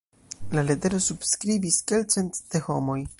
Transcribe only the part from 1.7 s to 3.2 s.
kelkcent de homoj.